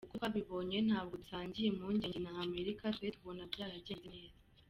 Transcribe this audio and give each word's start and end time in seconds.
Uko 0.05 0.11
twabibonye 0.19 0.77
ntabwo 0.87 1.13
dusangiye 1.21 1.67
impungenge 1.69 2.17
na 2.21 2.31
Amerika, 2.47 2.83
twe 2.95 3.07
tubona 3.15 3.41
byaragenze 3.51 3.95
neza. 4.15 4.37